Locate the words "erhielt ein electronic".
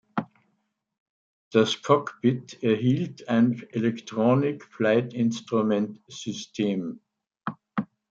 2.63-4.65